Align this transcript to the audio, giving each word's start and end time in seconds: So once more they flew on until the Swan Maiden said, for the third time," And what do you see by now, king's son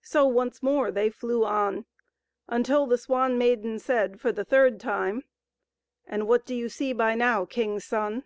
So 0.00 0.24
once 0.24 0.62
more 0.62 0.90
they 0.90 1.10
flew 1.10 1.44
on 1.44 1.84
until 2.48 2.86
the 2.86 2.96
Swan 2.96 3.36
Maiden 3.36 3.78
said, 3.78 4.18
for 4.18 4.32
the 4.32 4.46
third 4.46 4.80
time," 4.80 5.24
And 6.08 6.26
what 6.26 6.46
do 6.46 6.54
you 6.54 6.70
see 6.70 6.94
by 6.94 7.14
now, 7.14 7.44
king's 7.44 7.84
son 7.84 8.24